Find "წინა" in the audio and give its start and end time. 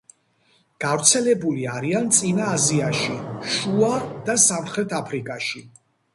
2.21-2.47